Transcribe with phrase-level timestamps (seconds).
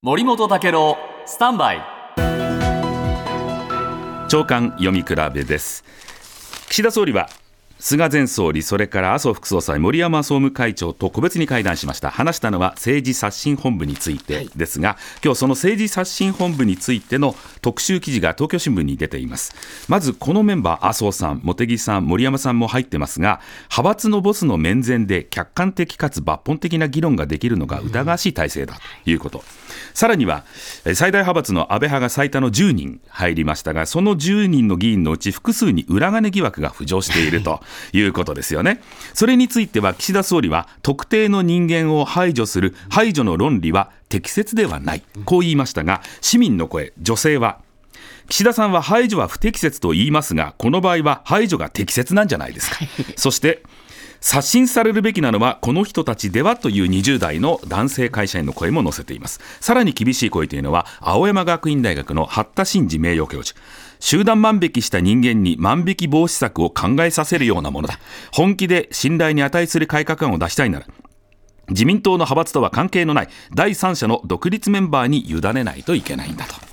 [0.00, 0.96] 森本武郎
[1.26, 1.80] スタンバイ。
[4.28, 5.82] 長官読み比べです。
[6.68, 7.28] 岸田総理は
[7.80, 19.54] 菅前総理、それから麻生副総裁、森山総務会長と個別に会談しました、話したのは政治刷新本部についてですが、はい、今日その政治刷新本部についての特集記事が東京新聞に出ています。
[19.88, 28.74] まずこのメンバー、麻生さん、茂木さん、森山さんも入ってますが、派閥のボスの面前で客観的かつ抜本的な議論ができるのが疑わしい体制だ
[29.04, 29.44] ということ。
[29.94, 30.44] さらには
[30.94, 37.60] 最大派閥の安倍派が最多の10人入りましたが、その10人の議員のうち複数に裏金疑惑が浮上していると
[37.92, 38.80] いうことですよね。
[39.14, 47.60] それについては岸田総理は特定の人間を排除する排除の論理は適切ではない、こう言いましたが、市民の声、女性は、
[48.28, 52.76] 岸田さんは排除は不適切と言いますが、この場合は排除が適切なんじゃないですか。
[53.16, 53.62] そして
[54.20, 59.40] 刷新されるべきなのはこの人たちではという20代の男性会社員の声も載せています。
[59.60, 63.58] さらに厳しい声というのは青山学院大学の八田真二名誉教授。
[64.00, 67.98] 集団万引きした人間に万引き防止策を考えさせるようなものだ。
[68.32, 70.86] 本気で信頼に値する改革案を出したいなら
[71.70, 76.67] 自民党の派閥とは関係のない第三者の独立メンバーに委ねないといけないんだと。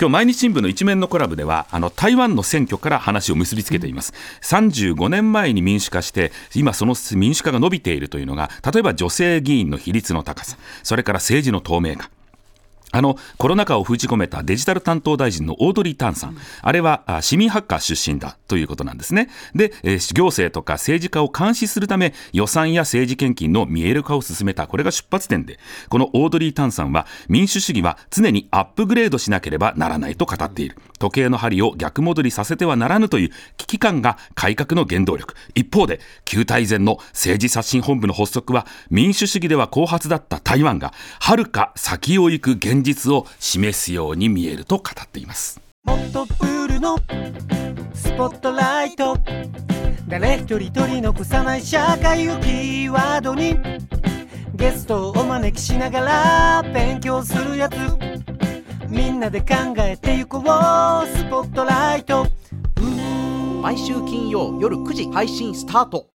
[0.00, 4.12] 今日毎日新聞の一面のコラムではあの台湾の選挙から話を結びつけています。
[4.42, 12.10] 35年前に民主化して今その民主化が伸びているというのが例えば女性議員の比率の高さそれから政治の透明化。
[12.90, 19.28] あのコロナ禍を封じ込めたデジタル担当大臣のオードリー・タンさん、あれは市民ハッカー出身だということなんですね。
[19.54, 19.72] で、
[20.14, 30.76] 行政とか政治家を監視するため、予算や政治献金の見える化を進めた、これが出発点で、このオードリー・タンさんは、民主主義は常にアップグレードしなければならないと語っている。
[30.98, 35.34] 時計の針を逆戻りさせてはならぬという危機感が改革の原動力。
[35.54, 45.60] 一方で、旧大前の政治刷新本部の発足は、民主主義では後発だった台湾が、はるか先を行く現現実を示すように見えると語っています。
[45.84, 46.96] もっとプールの
[47.92, 49.18] スポットライト。
[50.06, 53.58] 誰一人取り残さない社会をキーワードに。
[54.54, 57.74] ゲストをお招きしながら勉強するやつ。
[58.88, 62.26] みんなで考えてゆこうスポットライト。
[63.60, 66.08] 毎週金曜夜9時配信スタート